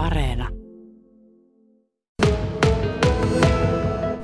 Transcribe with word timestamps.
Areena. 0.00 0.48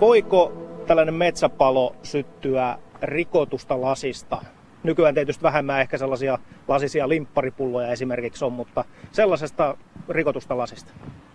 Voiko 0.01 0.53
tällainen 0.87 1.15
metsäpalo 1.15 1.97
syttyä 2.03 2.79
rikotusta 3.03 3.81
lasista? 3.81 4.43
Nykyään 4.83 5.15
tietysti 5.15 5.43
vähemmän 5.43 5.81
ehkä 5.81 5.99
sellaisia 5.99 6.39
lasisia 6.69 7.09
limpparipulloja 7.09 7.93
esimerkiksi 7.93 8.45
on, 8.45 8.53
mutta 8.53 8.85
sellaisesta 9.13 9.77
rikotusta 10.09 10.59
lasista. 10.59 10.93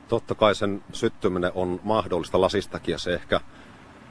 Totta 0.07 0.35
kai 0.35 0.55
sen 0.55 0.83
syttyminen 0.93 1.51
on 1.55 1.79
mahdollista 1.83 2.41
lasistakin 2.41 2.91
ja 2.91 2.97
se 2.97 3.13
ehkä, 3.13 3.39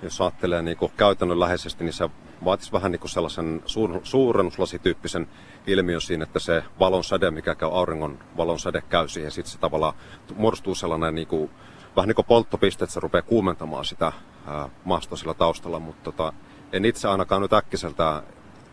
jos 0.02 0.20
ajattelee 0.20 0.62
niin 0.62 0.76
käytännönläheisesti, 0.96 1.84
niin 1.84 1.92
se 1.92 2.10
vaatisi 2.44 2.72
vähän 2.72 2.92
niin 2.92 3.00
kuin 3.00 3.10
sellaisen 3.10 3.62
suur, 3.66 4.00
suurennuslasityyppisen 4.02 5.28
ilmiön 5.66 6.00
siinä, 6.00 6.22
että 6.22 6.38
se 6.38 6.64
valon 6.78 7.04
säde, 7.04 7.30
mikä 7.30 7.54
käy 7.54 7.68
auringon 7.72 8.18
valon 8.36 8.58
säde 8.58 8.82
käy 8.88 9.08
siihen, 9.08 9.30
sitten 9.30 9.52
se 9.52 9.58
tavallaan 9.58 9.94
muodostuu 10.34 10.74
sellainen 10.74 11.14
niin 11.14 11.26
kuin, 11.26 11.50
vähän 11.96 12.08
niin 12.08 12.16
kuin 12.16 12.26
polttopiste, 12.26 12.84
että 12.84 12.94
se 12.94 13.00
rupeaa 13.00 13.22
kuumentamaan 13.22 13.84
sitä 13.84 14.12
ää, 14.46 14.68
maastoa 14.84 15.18
sillä 15.18 15.34
taustalla, 15.34 15.78
mutta 15.78 16.12
tota, 16.12 16.32
en 16.72 16.84
itse 16.84 17.08
ainakaan 17.08 17.42
nyt 17.42 17.52
äkkiseltä 17.52 18.22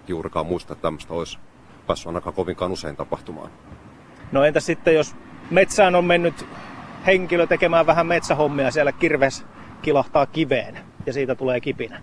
juurikaan 0.07 0.45
muista, 0.45 0.73
että 0.73 0.81
tämmöistä 0.81 1.13
olisi 1.13 1.37
päässyt 1.87 2.07
ainakaan 2.07 2.33
kovinkaan 2.35 2.71
usein 2.71 2.95
tapahtumaan. 2.95 3.51
No 4.31 4.43
entä 4.43 4.59
sitten, 4.59 4.95
jos 4.95 5.15
metsään 5.51 5.95
on 5.95 6.05
mennyt 6.05 6.45
henkilö 7.05 7.47
tekemään 7.47 7.85
vähän 7.85 8.07
metsähommia, 8.07 8.71
siellä 8.71 8.91
kirves 8.91 9.45
kilahtaa 9.81 10.25
kiveen 10.25 10.86
ja 11.07 11.13
siitä 11.13 11.35
tulee 11.35 11.61
kipinä? 11.61 12.01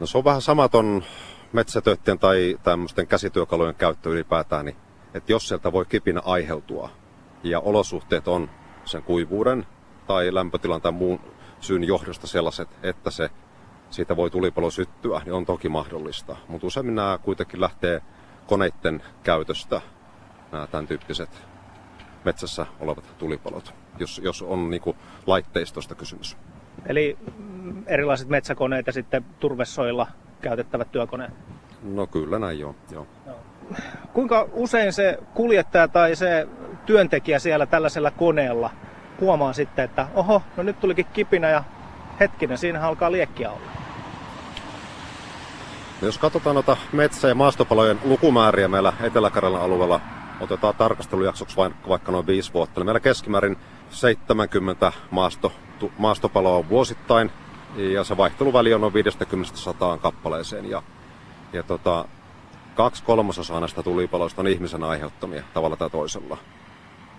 No 0.00 0.06
se 0.06 0.18
on 0.18 0.24
vähän 0.24 0.42
samaton 0.42 1.04
metsätöiden 1.52 2.18
tai 2.18 2.58
tämmöisten 2.62 3.06
käsityökalujen 3.06 3.74
käyttö 3.74 4.10
ylipäätään, 4.10 4.64
niin 4.64 4.76
että 5.14 5.32
jos 5.32 5.48
sieltä 5.48 5.72
voi 5.72 5.84
kipinä 5.84 6.20
aiheutua 6.24 6.90
ja 7.42 7.60
olosuhteet 7.60 8.28
on 8.28 8.50
sen 8.84 9.02
kuivuuden 9.02 9.66
tai 10.06 10.34
lämpötilan 10.34 10.80
tai 10.80 10.92
muun 10.92 11.20
syyn 11.60 11.84
johdosta 11.84 12.26
sellaiset, 12.26 12.68
että 12.82 13.10
se 13.10 13.30
siitä 13.90 14.16
voi 14.16 14.30
tulipalo 14.30 14.70
syttyä, 14.70 15.20
niin 15.24 15.32
on 15.32 15.46
toki 15.46 15.68
mahdollista. 15.68 16.36
Mutta 16.48 16.66
useimmin 16.66 16.94
nämä 16.94 17.18
kuitenkin 17.22 17.60
lähtee 17.60 18.02
koneiden 18.46 19.02
käytöstä, 19.22 19.80
nämä 20.52 20.66
tämän 20.66 20.86
tyyppiset 20.86 21.51
metsässä 22.24 22.66
olevat 22.80 23.04
tulipalot, 23.18 23.74
jos, 23.98 24.20
jos 24.24 24.42
on 24.42 24.70
niin 24.70 24.82
kuin 24.82 24.96
laitteistosta 25.26 25.94
kysymys. 25.94 26.36
Eli 26.86 27.18
erilaiset 27.86 28.28
metsäkoneet 28.28 28.86
ja 28.86 28.92
sitten 28.92 29.24
turvesoilla 29.40 30.06
käytettävät 30.40 30.92
työkoneet? 30.92 31.32
No 31.82 32.06
kyllä 32.06 32.38
näin 32.38 32.58
joo. 32.60 32.74
joo. 32.90 33.06
Kuinka 34.12 34.48
usein 34.52 34.92
se 34.92 35.18
kuljettaja 35.34 35.88
tai 35.88 36.16
se 36.16 36.48
työntekijä 36.86 37.38
siellä 37.38 37.66
tällaisella 37.66 38.10
koneella 38.10 38.70
huomaa 39.20 39.52
sitten, 39.52 39.84
että 39.84 40.06
oho, 40.14 40.42
no 40.56 40.62
nyt 40.62 40.80
tulikin 40.80 41.06
kipinä 41.12 41.50
ja 41.50 41.64
hetkinen, 42.20 42.58
siinä 42.58 42.80
alkaa 42.80 43.12
liekkiä 43.12 43.50
olla? 43.50 43.66
No 46.00 46.08
jos 46.08 46.18
katsotaan 46.18 46.54
noita 46.54 46.76
metsä- 46.92 47.28
ja 47.28 47.34
maastopalojen 47.34 47.98
lukumääriä 48.04 48.68
meillä 48.68 48.92
Etelä-Karjalan 49.02 49.62
alueella, 49.62 50.00
otetaan 50.40 50.74
tarkastelujaksoksi 50.74 51.56
vaikka 51.88 52.12
noin 52.12 52.26
viisi 52.26 52.52
vuotta, 52.52 52.80
niin 52.80 52.86
meillä 52.86 53.00
keskimäärin 53.00 53.56
70 53.90 54.92
maasto, 55.10 55.52
maastopaloa 55.98 56.68
vuosittain, 56.68 57.30
ja 57.76 58.04
se 58.04 58.16
vaihteluväli 58.16 58.74
on 58.74 58.80
noin 58.80 58.94
50-100 58.94 59.98
kappaleeseen. 60.00 60.70
Ja, 60.70 60.82
ja 61.52 61.62
tota, 61.62 62.04
kaksi 62.74 63.04
kolmasosaa 63.04 63.60
näistä 63.60 63.82
tulipaloista 63.82 64.40
on 64.40 64.48
ihmisen 64.48 64.84
aiheuttamia 64.84 65.42
tavalla 65.54 65.76
tai 65.76 65.90
toisella. 65.90 66.38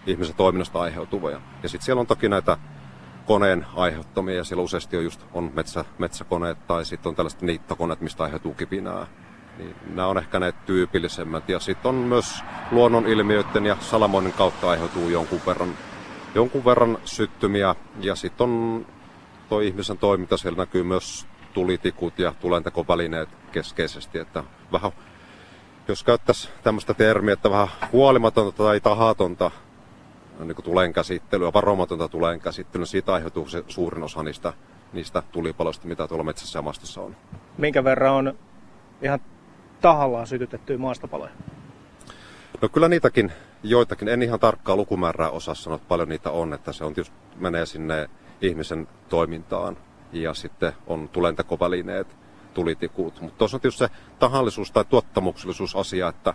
Ihmisen 0.07 0.35
toiminnasta 0.35 0.81
aiheutuvia. 0.81 1.41
Ja 1.63 1.69
sitten 1.69 1.85
siellä 1.85 1.99
on 1.99 2.07
toki 2.07 2.29
näitä 2.29 2.57
koneen 3.25 3.65
aiheuttamia, 3.75 4.35
ja 4.35 4.43
siellä 4.43 4.63
useasti 4.63 4.97
on 4.97 5.03
just 5.03 5.25
on 5.33 5.51
metsä, 5.53 5.85
metsäkoneet 5.97 6.67
tai 6.67 6.85
sitten 6.85 7.09
on 7.09 7.15
tällaiset 7.15 7.41
niittokoneet, 7.41 8.01
mistä 8.01 8.23
aiheutuu 8.23 8.53
kipinää. 8.53 9.07
Niin 9.57 9.75
nämä 9.87 10.07
on 10.07 10.17
ehkä 10.17 10.39
ne 10.39 10.53
tyypillisemmät. 10.65 11.49
Ja 11.49 11.59
sitten 11.59 11.89
on 11.89 11.95
myös 11.95 12.43
luonnonilmiöiden 12.71 13.65
ja 13.65 13.77
salamoinnin 13.79 14.33
kautta 14.33 14.69
aiheutuu 14.69 15.09
jonkun 15.09 15.41
verran, 15.47 15.73
jonkun 16.35 16.65
verran 16.65 16.97
syttymiä. 17.05 17.75
Ja 17.99 18.15
sitten 18.15 18.43
on 18.43 18.85
tuo 19.49 19.59
ihmisen 19.59 19.97
toiminta, 19.97 20.37
siellä 20.37 20.57
näkyy 20.57 20.83
myös 20.83 21.27
tulitikut 21.53 22.19
ja 22.19 22.33
tulentekovälineet 22.41 23.29
keskeisesti. 23.51 24.19
Että 24.19 24.43
vähän, 24.71 24.91
jos 25.87 26.03
käyttäisi 26.03 26.49
tämmöistä 26.63 26.93
termiä, 26.93 27.33
että 27.33 27.49
vähän 27.49 27.67
huolimatonta 27.91 28.63
tai 28.63 28.79
tahatonta 28.79 29.51
niin 30.39 30.55
kuin 30.55 30.65
tulen 30.65 30.93
käsittelyä, 30.93 31.53
varomatonta 31.53 32.07
tulen 32.07 32.39
käsittelyä, 32.39 32.85
siitä 32.85 33.13
aiheutuu 33.13 33.47
se 33.47 33.63
suurin 33.67 34.03
osa 34.03 34.23
niistä, 34.23 34.53
niistä 34.93 35.23
tulipaloista, 35.31 35.87
mitä 35.87 36.07
tuolla 36.07 36.23
metsässä 36.23 36.59
ja 36.59 37.01
on. 37.01 37.15
Minkä 37.57 37.83
verran 37.83 38.13
on 38.13 38.33
ihan 39.01 39.19
tahallaan 39.83 40.27
sytytettyjä 40.27 40.77
maastopaloja? 40.77 41.31
No 42.61 42.69
kyllä 42.69 42.87
niitäkin, 42.87 43.31
joitakin, 43.63 44.07
en 44.07 44.23
ihan 44.23 44.39
tarkkaa 44.39 44.75
lukumäärää 44.75 45.29
osaa 45.29 45.55
sanoa, 45.55 45.75
että 45.75 45.87
paljon 45.87 46.09
niitä 46.09 46.31
on, 46.31 46.53
että 46.53 46.73
se 46.73 46.83
on 46.83 46.93
tietysti, 46.93 47.15
menee 47.35 47.65
sinne 47.65 48.09
ihmisen 48.41 48.87
toimintaan 49.09 49.77
ja 50.13 50.33
sitten 50.33 50.73
on 50.87 51.09
tulentekovälineet, 51.09 52.07
tulitikut. 52.53 53.21
Mutta 53.21 53.37
tuossa 53.37 53.57
on 53.57 53.61
tietysti 53.61 53.85
se 53.85 53.89
tahallisuus 54.19 54.71
tai 54.71 54.85
tuottamuksellisuus 54.85 55.75
asia, 55.75 56.07
että 56.07 56.33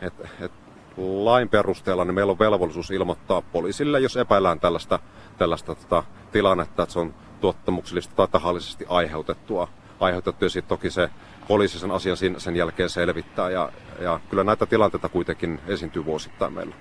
et, 0.00 0.14
et 0.40 0.52
lain 0.96 1.48
perusteella 1.48 2.04
niin 2.04 2.14
meillä 2.14 2.30
on 2.30 2.38
velvollisuus 2.38 2.90
ilmoittaa 2.90 3.42
poliisille, 3.42 4.00
jos 4.00 4.16
epäillään 4.16 4.60
tällaista, 4.60 4.98
tällaista 5.38 5.74
tota, 5.74 6.02
tilannetta, 6.32 6.82
että 6.82 6.92
se 6.92 6.98
on 6.98 7.14
tuottamuksellista 7.40 8.14
tai 8.16 8.28
tahallisesti 8.28 8.86
aiheutettua. 8.88 9.68
aiheutettu 10.00 10.44
ja 10.44 10.50
sitten 10.50 10.68
toki 10.68 10.90
se 10.90 11.10
poliisi 11.48 11.78
sen 11.78 11.90
asian 11.90 12.16
sen 12.38 12.56
jälkeen 12.56 12.90
selvittää 12.90 13.50
ja, 13.50 13.72
ja 14.00 14.20
kyllä 14.30 14.44
näitä 14.44 14.66
tilanteita 14.66 15.08
kuitenkin 15.08 15.60
esiintyy 15.66 16.04
vuosittain 16.04 16.52
meillä. 16.52 16.74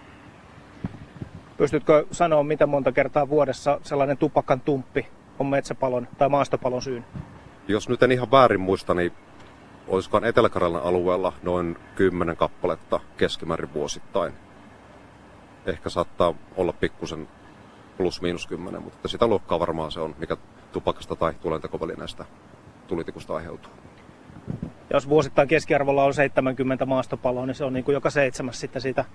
Pystytkö 1.57 2.05
sanoa, 2.11 2.43
mitä 2.43 2.67
monta 2.67 2.91
kertaa 2.91 3.29
vuodessa 3.29 3.79
sellainen 3.83 4.17
tupakan 4.17 4.61
tumppi 4.61 5.07
on 5.39 5.47
metsäpalon 5.47 6.07
tai 6.17 6.29
maastopalon 6.29 6.81
syyn? 6.81 7.05
Jos 7.67 7.89
nyt 7.89 8.03
en 8.03 8.11
ihan 8.11 8.31
väärin 8.31 8.59
muista, 8.59 8.93
niin 8.93 9.11
olisikohan 9.87 10.23
etelä 10.23 10.49
alueella 10.83 11.33
noin 11.43 11.77
10 11.95 12.37
kappaletta 12.37 12.99
keskimäärin 13.17 13.73
vuosittain. 13.73 14.33
Ehkä 15.65 15.89
saattaa 15.89 16.33
olla 16.57 16.73
pikkusen 16.73 17.27
plus 17.97 18.21
miinus 18.21 18.47
10, 18.47 18.81
mutta 18.81 19.07
sitä 19.07 19.27
luokkaa 19.27 19.59
varmaan 19.59 19.91
se 19.91 19.99
on, 19.99 20.15
mikä 20.17 20.37
tupakasta 20.71 21.15
tai 21.15 21.33
tulentekovälineestä 21.33 22.25
tulitikusta 22.87 23.35
aiheutuu. 23.35 23.71
Jos 24.95 25.09
vuosittain 25.09 25.47
keskiarvolla 25.47 26.03
on 26.03 26.13
70 26.13 26.85
maastopaloa, 26.85 27.45
niin 27.45 27.55
se 27.55 27.65
on 27.65 27.73
niin 27.73 27.83
kuin 27.83 27.93
joka 27.93 28.09
seitsemäs 28.09 28.59
sitten 28.59 28.81
siitä 28.81 29.05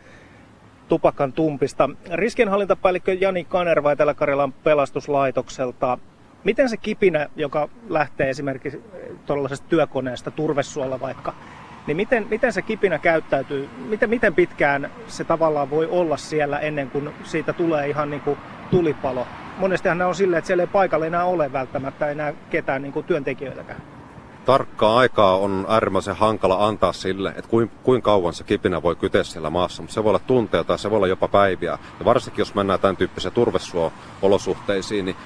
tupakan 0.89 1.33
tumpista. 1.33 1.91
Riskienhallintapäällikkö 2.13 3.13
Jani 3.13 3.45
Kanerva 3.45 3.93
Etelä-Karjalan 3.93 4.53
pelastuslaitokselta. 4.53 5.99
Miten 6.45 6.69
se 6.69 6.77
kipinä, 6.77 7.29
joka 7.37 7.69
lähtee 7.89 8.31
esimerkiksi 8.31 8.83
tuollaisesta 9.27 9.67
työkoneesta, 9.69 10.31
turvesuolla 10.31 11.01
vaikka, 11.01 11.35
niin 11.87 11.97
miten, 11.97 12.27
miten 12.31 12.53
se 12.53 12.63
kipinä 12.63 12.99
käyttäytyy? 12.99 13.69
Miten, 13.89 14.11
miten 14.11 14.35
pitkään 14.35 14.91
se 15.07 15.25
tavallaan 15.25 15.71
voi 15.71 15.87
olla 15.87 16.17
siellä 16.17 16.59
ennen 16.59 16.91
kuin 16.91 17.11
siitä 17.25 17.53
tulee 17.53 17.89
ihan 17.89 18.11
niin 18.11 18.23
kuin 18.23 18.39
tulipalo? 18.71 19.27
Monestihan 19.59 19.99
ne 19.99 20.05
on 20.05 20.15
silleen, 20.15 20.39
että 20.39 20.47
siellä 20.47 20.63
ei 20.63 20.67
paikalla 20.73 21.07
enää 21.07 21.25
ole 21.25 21.53
välttämättä 21.53 22.11
enää 22.11 22.33
ketään 22.51 22.83
niin 22.83 22.93
kuin 22.93 23.07
työntekijöitäkään 23.07 24.00
tarkkaa 24.45 24.99
aikaa 24.99 25.37
on 25.37 25.67
äärimmäisen 25.69 26.17
hankala 26.17 26.67
antaa 26.67 26.93
sille, 26.93 27.29
että 27.29 27.51
kuinka 27.51 27.75
kuin 27.83 28.03
kauan 28.03 28.33
se 28.33 28.45
kipinä 28.45 28.83
voi 28.83 28.97
kyteä 28.97 29.25
siellä 29.25 29.51
maassa, 29.51 29.83
mutta 29.83 29.95
se 29.95 30.05
voi 30.05 30.11
olla 30.11 30.19
tunteja 30.19 30.65
tai 30.65 30.79
se 30.79 30.91
voi 30.91 30.97
olla 30.97 31.07
jopa 31.07 31.29
päiviä. 31.29 31.79
Ja 31.99 32.05
varsinkin 32.05 32.41
jos 32.41 32.55
mennään 32.55 32.81
tämän 32.81 32.97
tyyppisiin 32.97 33.35
turvesuo-olosuhteisiin, 33.35 35.05
niin 35.05 35.17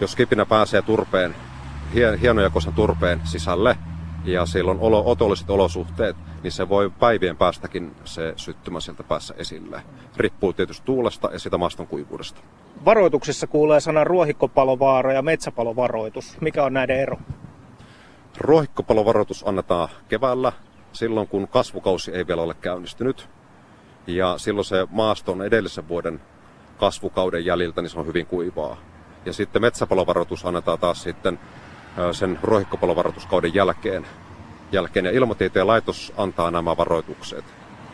jos 0.00 0.16
kipinä 0.16 0.46
pääsee 0.46 0.82
turpeen, 0.82 1.34
hien, 1.94 2.18
hienojakoisen 2.18 2.72
turpeen 2.72 3.20
sisälle, 3.24 3.78
ja 4.24 4.46
siellä 4.46 4.70
on 4.70 4.80
olo, 4.80 5.02
otolliset 5.06 5.50
olosuhteet, 5.50 6.16
niin 6.42 6.52
se 6.52 6.68
voi 6.68 6.90
päivien 6.90 7.36
päästäkin 7.36 7.92
se 8.04 8.32
syttymä 8.36 8.80
sieltä 8.80 9.02
päässä 9.02 9.34
esille. 9.36 9.82
Riippuu 10.16 10.52
tietysti 10.52 10.86
tuulesta 10.86 11.30
ja 11.32 11.38
sitä 11.38 11.58
maaston 11.58 11.86
kuivuudesta. 11.86 12.40
Varoituksissa 12.84 13.46
kuulee 13.46 13.80
sana 13.80 14.04
ruohikkopalovaara 14.04 15.12
ja 15.12 15.22
metsäpalovaroitus. 15.22 16.36
Mikä 16.40 16.64
on 16.64 16.72
näiden 16.72 17.00
ero? 17.00 17.16
Ruohikkopalovaroitus 18.38 19.48
annetaan 19.48 19.88
keväällä, 20.08 20.52
silloin 20.92 21.28
kun 21.28 21.48
kasvukausi 21.48 22.10
ei 22.10 22.26
vielä 22.26 22.42
ole 22.42 22.54
käynnistynyt. 22.54 23.28
Ja 24.06 24.38
silloin 24.38 24.64
se 24.64 24.86
maasto 24.90 25.32
on 25.32 25.42
edellisen 25.42 25.88
vuoden 25.88 26.20
kasvukauden 26.78 27.44
jäljiltä, 27.44 27.82
niin 27.82 27.90
se 27.90 27.98
on 27.98 28.06
hyvin 28.06 28.26
kuivaa. 28.26 28.76
Ja 29.26 29.32
sitten 29.32 29.62
metsäpalovaroitus 29.62 30.46
annetaan 30.46 30.78
taas 30.78 31.02
sitten 31.02 31.38
sen 32.12 32.38
ruohikkopalovaroituskauden 32.42 33.54
jälkeen. 33.54 34.06
jälkeen. 34.72 35.04
Ja 35.04 35.12
ilmatieteen 35.12 35.66
laitos 35.66 36.12
antaa 36.16 36.50
nämä 36.50 36.76
varoitukset. 36.76 37.44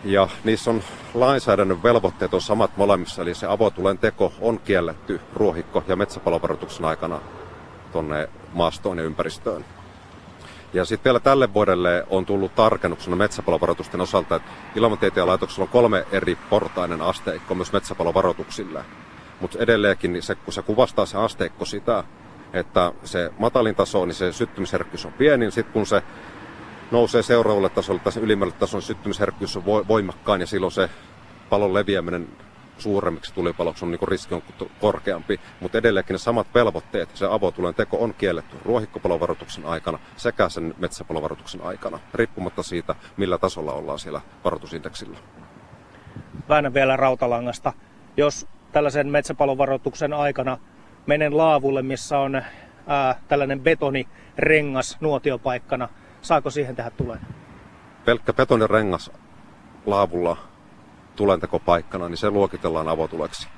Ja 0.04 0.28
niissä 0.44 0.70
on 0.70 0.82
lainsäädännön 1.14 1.82
velvoitteet 1.82 2.34
on 2.34 2.40
samat 2.40 2.76
molemmissa, 2.76 3.22
eli 3.22 3.34
se 3.34 3.46
avotulen 3.46 3.98
teko 3.98 4.32
on 4.40 4.58
kielletty 4.58 5.20
ruohikko- 5.34 5.84
ja 5.88 5.96
metsäpalovaroituksen 5.96 6.84
aikana 6.84 7.20
tuonne 7.92 8.28
maastoon 8.52 8.98
ja 8.98 9.04
ympäristöön. 9.04 9.64
Ja 10.72 10.84
sitten 10.84 11.10
vielä 11.10 11.20
tälle 11.20 11.54
vuodelle 11.54 12.06
on 12.10 12.26
tullut 12.26 12.54
tarkennuksena 12.54 13.16
metsäpalovaroitusten 13.16 14.00
osalta, 14.00 14.36
että 14.36 14.50
ilmatieteen 14.74 15.26
laitoksella 15.26 15.64
on 15.64 15.68
kolme 15.68 16.06
eri 16.12 16.38
portainen 16.50 17.02
asteikko 17.02 17.54
myös 17.54 17.72
metsäpalovaroituksille. 17.72 18.84
Mutta 19.40 19.58
edelleenkin 19.58 20.12
niin 20.12 20.22
se, 20.22 20.34
kun 20.34 20.52
se 20.52 20.62
kuvastaa 20.62 21.06
se 21.06 21.18
asteikko 21.18 21.64
sitä, 21.64 22.04
että 22.52 22.92
se 23.04 23.30
matalin 23.38 23.74
taso, 23.74 24.06
niin 24.06 24.14
se 24.14 24.32
syttymisherkkyys 24.32 25.06
on 25.06 25.12
pieni, 25.12 25.40
niin 25.40 25.52
sitten 25.52 25.72
kun 25.72 25.86
se 25.86 26.02
nousee 26.90 27.22
seuraavalle 27.22 27.68
tasolle 27.68 28.00
tai 28.00 28.12
ylimmälle 28.22 28.52
tasolle, 28.52 28.84
syttymisherkkyys 28.84 29.56
on 29.56 29.64
voimakkaan 29.64 30.40
ja 30.40 30.46
silloin 30.46 30.72
se 30.72 30.90
palon 31.50 31.74
leviäminen 31.74 32.28
suuremmiksi 32.80 33.34
tulipaloksi 33.34 33.84
on 33.84 33.90
niin 33.90 34.08
riski 34.08 34.34
on 34.34 34.42
korkeampi, 34.80 35.40
mutta 35.60 35.78
edelleenkin 35.78 36.14
ne 36.14 36.18
samat 36.18 36.46
velvoitteet, 36.54 37.16
se 37.16 37.26
avotulen 37.30 37.74
teko 37.74 37.96
on 38.04 38.14
kielletty 38.14 38.56
ruohikkopalovaroituksen 38.64 39.64
aikana 39.64 39.98
sekä 40.16 40.48
sen 40.48 40.74
metsäpalovaroituksen 40.78 41.60
aikana, 41.62 41.98
riippumatta 42.14 42.62
siitä, 42.62 42.94
millä 43.16 43.38
tasolla 43.38 43.72
ollaan 43.72 43.98
siellä 43.98 44.20
varoitusindeksillä. 44.44 45.18
Väännän 46.48 46.74
vielä 46.74 46.96
rautalangasta. 46.96 47.72
Jos 48.16 48.46
tällaisen 48.72 49.08
metsäpalovaroituksen 49.08 50.12
aikana 50.12 50.58
menen 51.06 51.36
laavulle, 51.36 51.82
missä 51.82 52.18
on 52.18 52.42
ää, 52.86 53.20
tällainen 53.28 53.60
betonirengas 53.60 54.96
nuotiopaikkana, 55.00 55.88
saako 56.22 56.50
siihen 56.50 56.76
tehdä 56.76 56.90
tulen? 56.90 57.20
Pelkkä 58.04 58.32
betonirengas 58.32 59.10
laavulla 59.86 60.36
tulenteko-paikkana, 61.16 62.08
niin 62.08 62.16
se 62.16 62.30
luokitellaan 62.30 62.88
avotuleksi. 62.88 63.48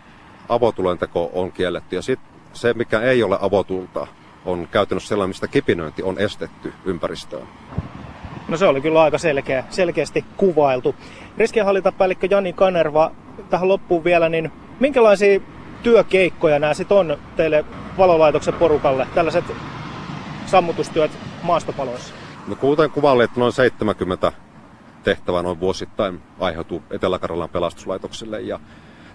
Avotulenteko 0.49 1.31
on 1.35 1.53
kielletty 1.53 1.97
ja 1.97 2.03
sitten 2.03 2.33
se, 2.53 2.75
mikä 2.75 3.01
ei 3.01 3.23
ole 3.23 3.39
avotulta, 3.41 4.07
on 4.45 4.69
käytännössä 4.71 5.09
sellainen, 5.09 5.31
mistä 5.31 5.49
kipinöinti 5.49 6.03
on 6.03 6.19
estetty 6.19 6.73
ympäristöön. 6.85 7.47
No 8.49 8.57
se 8.57 8.67
oli 8.67 8.81
kyllä 8.81 9.03
aika 9.03 9.19
selkeä, 9.19 9.65
selkeästi 9.71 10.25
kuvailtu. 10.37 10.95
Riskienhallintapäällikkö 11.39 12.27
Jani 12.31 12.53
Kanerva, 12.53 13.11
tähän 13.51 13.69
loppuun 13.69 14.05
vielä, 14.05 14.29
niin 14.29 14.53
minkälaisia 14.81 15.41
työkeikkoja 15.83 16.59
nämä 16.59 16.75
sitten 16.75 16.97
on 16.97 17.19
teille 17.37 17.65
valolaitoksen 17.99 18.55
porukalle, 18.55 19.07
tällaiset 19.15 19.45
sammutustyöt 20.47 21.11
maastopaloissa? 21.43 22.15
No 22.47 22.57
kuten 22.57 22.91
kuvaili, 22.91 23.23
että 23.25 23.41
noin 23.41 23.53
70 23.53 24.33
tehtävä 25.03 25.43
noin 25.43 25.61
vuosittain 25.61 26.23
aiheutuu 26.41 26.83
Etelä-Karjalan 26.91 27.49
pelastuslaitokselle 27.49 28.41
ja 28.41 28.61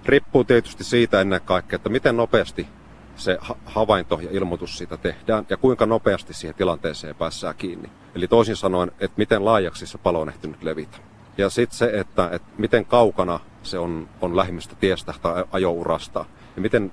riippuu 0.06 0.44
tietysti 0.44 0.84
siitä 0.84 1.22
ennen 1.22 1.42
kaikkea, 1.42 1.76
että 1.76 1.90
miten 1.90 2.18
nopeasti 2.18 2.68
se 3.16 3.38
havainto 3.66 4.20
ja 4.22 4.30
ilmoitus 4.32 4.78
siitä 4.78 4.98
tehdään 4.98 5.46
ja 5.50 5.58
kuinka 5.58 5.86
nopeasti 5.86 6.34
siihen 6.34 6.56
tilanteeseen 6.56 7.16
päässään 7.16 7.56
kiinni. 7.56 7.90
Eli 8.16 8.28
toisin 8.28 8.56
sanoen, 8.56 8.92
että 9.00 9.18
miten 9.18 9.46
laajaksi 9.46 9.88
se 9.88 9.98
palo 9.98 10.22
on 10.22 10.30
ehtinyt 10.30 10.64
levitä. 10.64 10.98
Ja 11.38 11.50
sitten 11.50 11.78
se, 11.78 11.92
että, 11.94 12.30
että 12.32 12.48
miten 12.58 12.86
kaukana 12.86 13.40
se 13.64 13.80
on, 13.80 14.10
on 14.22 14.38
lähimmistä 14.38 14.76
tiestä 14.76 15.14
tai 15.22 15.46
ajourasta 15.52 16.26
ja 16.56 16.62
miten, 16.62 16.92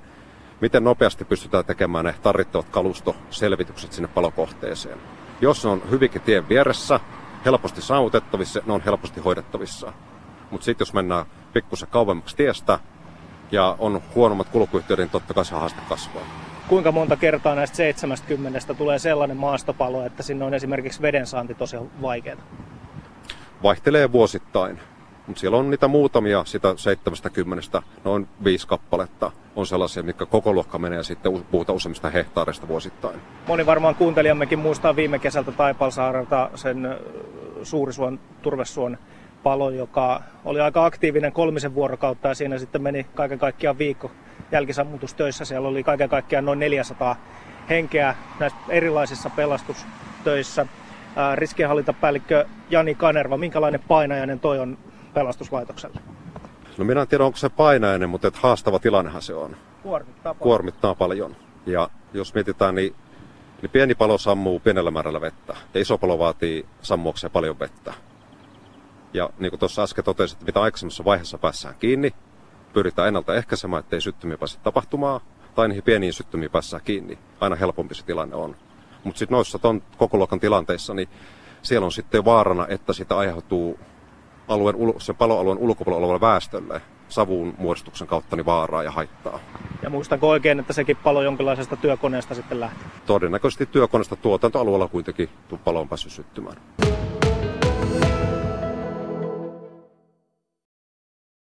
miten 0.60 0.84
nopeasti 0.84 1.24
pystytään 1.24 1.64
tekemään 1.64 2.04
ne 2.04 2.14
tarvittavat 2.22 2.68
kalustoselvitykset 2.68 3.92
sinne 3.92 4.08
palokohteeseen. 4.08 4.98
Jos 5.40 5.64
ne 5.64 5.70
on 5.70 5.82
hyvinkin 5.90 6.22
tien 6.22 6.48
vieressä, 6.48 7.00
helposti 7.44 7.82
saavutettavissa, 7.82 8.60
ne 8.66 8.72
on 8.72 8.80
helposti 8.80 9.20
hoidettavissa. 9.20 9.92
Mutta 10.50 10.64
sitten 10.64 10.82
jos 10.82 10.92
mennään 10.92 11.26
pikkusen 11.52 11.88
kauemmaksi 11.88 12.36
tiestä 12.36 12.78
ja 13.52 13.76
on 13.78 14.02
huonommat 14.14 14.48
kulkuyhteydet, 14.48 15.02
niin 15.02 15.10
totta 15.10 15.34
kai 15.34 15.44
se 15.44 15.54
haaste 15.54 15.80
kasvaa. 15.88 16.22
Kuinka 16.68 16.92
monta 16.92 17.16
kertaa 17.16 17.54
näistä 17.54 17.76
70 17.76 18.74
tulee 18.74 18.98
sellainen 18.98 19.36
maastopalo, 19.36 20.06
että 20.06 20.22
sinne 20.22 20.44
on 20.44 20.54
esimerkiksi 20.54 21.02
vedensaanti 21.02 21.54
tosi 21.54 21.76
vaikeaa? 22.02 22.36
Vaihtelee 23.62 24.12
vuosittain. 24.12 24.80
Mutta 25.26 25.40
siellä 25.40 25.58
on 25.58 25.70
niitä 25.70 25.88
muutamia, 25.88 26.44
sitä 26.44 26.74
70, 26.76 27.82
noin 28.04 28.28
viisi 28.44 28.68
kappaletta 28.68 29.30
on 29.56 29.66
sellaisia, 29.66 30.02
mitkä 30.02 30.26
koko 30.26 30.52
luokka 30.52 30.78
menee 30.78 31.02
sitten 31.02 31.44
puhutaan 31.50 31.76
useimmista 31.76 32.10
hehtaarista 32.10 32.68
vuosittain. 32.68 33.20
Moni 33.48 33.66
varmaan 33.66 33.94
kuuntelijammekin 33.94 34.58
muistaa 34.58 34.96
viime 34.96 35.18
kesältä 35.18 35.52
Taipalsaarelta 35.52 36.50
sen 36.54 36.98
Suurisuon 37.62 38.20
turvesuon 38.42 38.98
palo, 39.42 39.70
joka 39.70 40.22
oli 40.44 40.60
aika 40.60 40.84
aktiivinen 40.84 41.32
kolmisen 41.32 41.74
vuorokautta 41.74 42.28
ja 42.28 42.34
siinä 42.34 42.58
sitten 42.58 42.82
meni 42.82 43.06
kaiken 43.14 43.38
kaikkiaan 43.38 43.78
viikko 43.78 44.10
jälkisammutustöissä. 44.52 45.44
Siellä 45.44 45.68
oli 45.68 45.82
kaiken 45.82 46.08
kaikkiaan 46.08 46.44
noin 46.44 46.58
400 46.58 47.16
henkeä 47.68 48.14
näissä 48.40 48.58
erilaisissa 48.68 49.30
pelastustöissä. 49.30 50.66
Riskienhallintapäällikkö 51.34 52.46
Jani 52.70 52.94
Kanerva, 52.94 53.36
minkälainen 53.36 53.80
painajainen 53.88 54.40
toi 54.40 54.60
on 54.60 54.78
pelastuslaitokselle? 55.14 56.00
No 56.78 56.84
minä 56.84 57.02
en 57.02 57.08
tiedä, 57.08 57.24
onko 57.24 57.38
se 57.38 57.48
painainen, 57.48 58.08
mutta 58.08 58.28
että 58.28 58.40
haastava 58.42 58.78
tilannehan 58.78 59.22
se 59.22 59.34
on. 59.34 59.56
Kuormittaa 59.82 60.34
paljon. 60.34 60.42
Kuormittaa 60.42 60.94
paljon. 60.94 61.36
Ja 61.66 61.90
jos 62.12 62.34
mietitään, 62.34 62.74
niin, 62.74 62.94
niin 63.62 63.70
pieni 63.70 63.94
palo 63.94 64.18
sammuu 64.18 64.60
pienellä 64.60 64.90
määrällä 64.90 65.20
vettä. 65.20 65.56
Ja 65.74 65.80
iso 65.80 65.98
palo 65.98 66.18
vaatii 66.18 66.66
sammuakseen 66.82 67.30
paljon 67.30 67.58
vettä. 67.58 67.94
Ja 69.14 69.30
niin 69.38 69.50
kuin 69.50 69.60
tuossa 69.60 69.82
äsken 69.82 70.04
totesin, 70.04 70.34
että 70.34 70.46
mitä 70.46 70.62
aikaisemmassa 70.62 71.04
vaiheessa 71.04 71.38
päässään 71.38 71.74
kiinni, 71.74 72.14
pyritään 72.72 73.08
ennaltaehkäisemään, 73.08 73.80
ettei 73.80 74.00
syttymiä 74.00 74.38
pääse 74.38 74.58
tapahtumaan, 74.58 75.20
tai 75.54 75.68
niihin 75.68 75.84
pieniin 75.84 76.12
syttymiin 76.12 76.50
päässään 76.50 76.82
kiinni. 76.84 77.18
Aina 77.40 77.56
helpompi 77.56 77.94
se 77.94 78.04
tilanne 78.04 78.36
on. 78.36 78.56
Mutta 79.04 79.18
sitten 79.18 79.36
noissa 79.36 79.58
ton 79.58 79.82
koko 79.98 80.16
luokan 80.16 80.40
tilanteissa, 80.40 80.94
niin 80.94 81.08
siellä 81.62 81.84
on 81.84 81.92
sitten 81.92 82.24
vaarana, 82.24 82.66
että 82.68 82.92
sitä 82.92 83.16
aiheutuu 83.16 83.78
alueen, 84.48 84.76
sen 84.98 85.16
paloalueen 85.16 85.58
ulkopuolella 85.58 86.06
olevalle 86.06 86.20
väestölle 86.20 86.80
savun 87.08 87.54
muodostuksen 87.58 88.06
kautta 88.06 88.36
niin 88.36 88.46
vaaraa 88.46 88.82
ja 88.82 88.90
haittaa. 88.90 89.38
Ja 89.82 89.90
muistanko 89.90 90.28
oikein, 90.28 90.60
että 90.60 90.72
sekin 90.72 90.96
palo 90.96 91.22
jonkinlaisesta 91.22 91.76
työkoneesta 91.76 92.34
sitten 92.34 92.60
lähti? 92.60 92.84
Todennäköisesti 93.06 93.66
työkoneesta 93.66 94.16
tuotantoalueella 94.16 94.88
kuitenkin 94.88 95.28
palo 95.64 95.80
on 95.80 95.88
päässyt 95.88 96.12
syttymään. 96.12 96.56